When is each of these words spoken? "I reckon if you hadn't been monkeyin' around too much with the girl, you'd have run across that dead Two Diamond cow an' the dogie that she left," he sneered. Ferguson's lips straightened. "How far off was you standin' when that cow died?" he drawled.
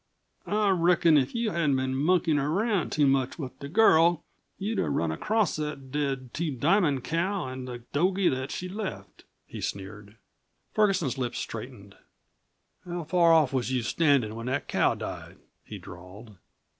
"I 0.47 0.69
reckon 0.71 1.15
if 1.15 1.35
you 1.35 1.51
hadn't 1.51 1.75
been 1.75 1.93
monkeyin' 1.93 2.39
around 2.39 2.91
too 2.91 3.05
much 3.05 3.37
with 3.37 3.59
the 3.59 3.69
girl, 3.69 4.23
you'd 4.57 4.79
have 4.79 4.91
run 4.91 5.11
across 5.11 5.57
that 5.57 5.91
dead 5.91 6.33
Two 6.33 6.55
Diamond 6.55 7.03
cow 7.03 7.47
an' 7.47 7.65
the 7.65 7.83
dogie 7.93 8.27
that 8.29 8.49
she 8.49 8.67
left," 8.67 9.25
he 9.45 9.61
sneered. 9.61 10.15
Ferguson's 10.73 11.19
lips 11.19 11.37
straightened. 11.37 11.93
"How 12.83 13.03
far 13.03 13.31
off 13.31 13.53
was 13.53 13.71
you 13.71 13.83
standin' 13.83 14.33
when 14.33 14.47
that 14.47 14.67
cow 14.67 14.95
died?" 14.95 15.37
he 15.63 15.77
drawled. 15.77 16.35